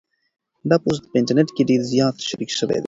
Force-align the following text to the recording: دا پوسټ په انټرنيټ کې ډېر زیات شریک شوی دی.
دا 0.69 0.75
پوسټ 0.83 1.03
په 1.11 1.15
انټرنيټ 1.19 1.49
کې 1.55 1.67
ډېر 1.69 1.81
زیات 1.91 2.15
شریک 2.29 2.49
شوی 2.59 2.75
دی. 2.77 2.79